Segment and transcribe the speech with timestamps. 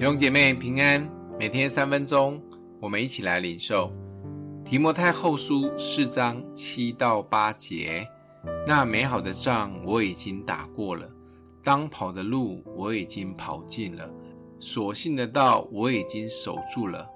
[0.00, 1.06] 弟兄姐妹平安，
[1.38, 2.42] 每天三分钟，
[2.80, 3.92] 我们一起来领受
[4.64, 8.08] 提摩太后书四章七到八节。
[8.66, 11.06] 那美好的仗我已经打过了，
[11.62, 14.10] 当跑的路我已经跑尽了，
[14.58, 17.06] 所信的道我已经守住了。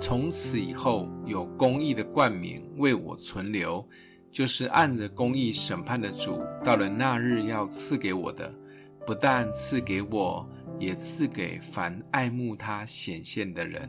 [0.00, 3.88] 从此以后，有公义的冠冕为我存留，
[4.32, 8.52] 就是按着公义审判的主，到了那日要赐给我的，
[9.06, 10.44] 不但赐给我。
[10.82, 13.88] 也赐给凡爱慕他显现的人。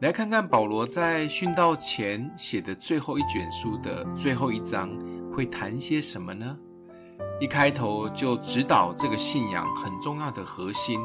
[0.00, 4.90] 来看看保罗在殉道前写的最后一卷书的最后一章
[5.32, 6.58] 会谈些什么呢？
[7.40, 11.00] 一开头就指导这个信仰很重要的核心：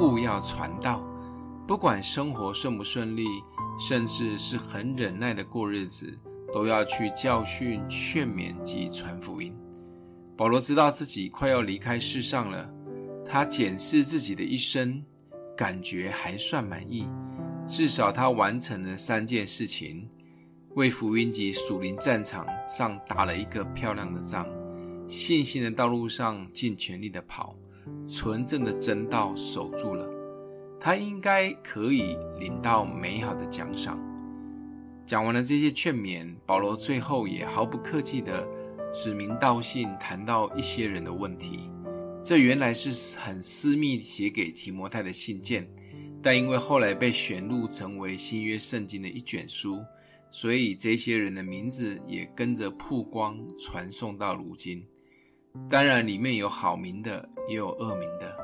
[0.00, 1.04] 务要传道。
[1.66, 3.26] 不管生活顺不顺利，
[3.78, 6.18] 甚至是很忍耐的过日子，
[6.54, 9.54] 都要去教训、劝勉及传福音。
[10.34, 12.66] 保罗知道自己快要离开世上了。
[13.28, 15.04] 他检视自己的一生，
[15.54, 17.06] 感觉还算满意，
[17.68, 20.08] 至少他完成了三件事情：
[20.76, 24.48] 为福音及属灵战场上打了一个漂亮的仗，
[25.08, 27.54] 信心的道路上尽全力的跑，
[28.08, 30.08] 纯正的真道守住了。
[30.80, 33.98] 他应该可以领到美好的奖赏。
[35.04, 38.46] 讲完了这些劝勉，保罗最后也毫不客气的
[38.90, 41.70] 指名道姓谈到一些人的问题。
[42.28, 45.66] 这原来是很私密写给提摩太的信件，
[46.22, 49.82] 但因为后来被选入成为新约圣经的一卷书，
[50.30, 54.86] 所以这些人的名字也跟着曝光传送到如今。
[55.70, 58.36] 当然，里面有好名的，也有恶名的。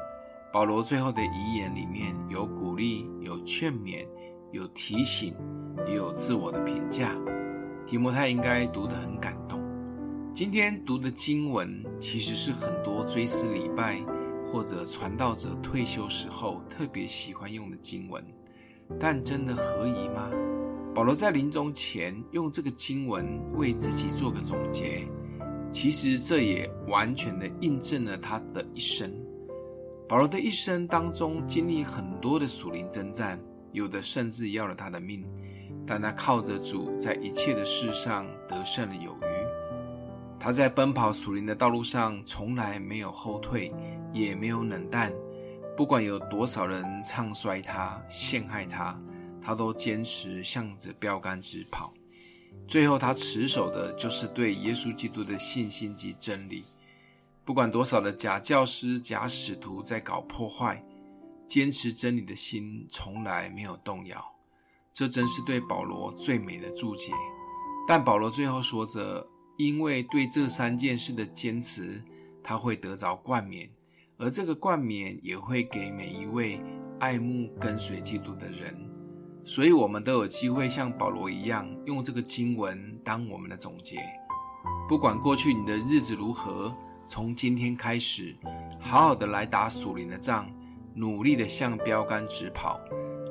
[0.51, 4.09] 保罗最后的遗言里面有鼓励，有劝勉，
[4.51, 5.37] 有提醒，
[5.87, 7.15] 也有自我的评价。
[7.87, 9.37] 提摩太应该读得很感。
[10.35, 14.03] 今天读的经文其实是很多追思礼拜
[14.45, 18.21] 或者传道者退休时候特别喜欢用的经文，
[18.99, 20.29] 但真的合宜吗？
[20.93, 25.07] 保罗在临终前用这个经文为自己做个总结，
[25.71, 29.09] 其实这也完全的印证了他的一生。
[30.09, 33.41] 保罗的一生当中经历很多的属灵征战，
[33.71, 35.25] 有的甚至要了他的命，
[35.87, 39.34] 但他靠着主，在一切的事上得胜了有余。
[40.45, 43.73] 他在奔跑属灵的道路上，从来没有后退，
[44.13, 45.11] 也没有冷淡。
[45.75, 48.95] 不管有多少人唱衰他、陷害他，
[49.41, 51.95] 他都坚持向着标杆直跑。
[52.69, 56.63] 最后，他持守的就是对耶稣基督的信心及真理。
[57.43, 60.85] 不管多少的假教师、假使徒在搞破坏，
[61.49, 64.23] 坚持真理的心从来没有动摇。
[64.93, 67.15] 这真是对保罗最美的注解。
[67.89, 69.27] 但保罗最后说着。
[69.57, 72.03] 因为对这三件事的坚持，
[72.43, 73.69] 他会得着冠冕，
[74.19, 76.61] 而这个冠冕也会给每一位
[76.99, 78.75] 爱慕跟随基督的人。
[79.45, 83.99] 所以，我们都有机会像保罗一样，用这个经文当我们的总结。
[84.89, 86.75] 不管过去你的日子如何，
[87.07, 88.35] 从今天开始，
[88.81, 90.51] 好好的来打属灵的仗，
[90.95, 92.81] 努力的向标杆直跑，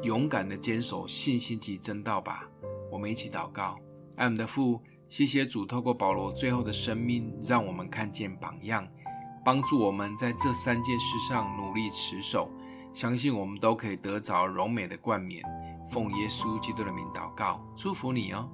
[0.04, 2.48] 勇敢的坚守信心及真道吧。
[2.92, 3.78] 我们一起祷告，
[4.16, 4.80] 爱我们的父。
[5.14, 8.84] 谢谢主，透过保罗最后的生命，让我们看见榜样，
[9.46, 12.50] 帮助我们在这三件事上努力持守。
[12.96, 15.44] 相信我们都可以得着柔美的冠冕。
[15.86, 18.50] 奉耶稣基督的名祷告，祝福你哦。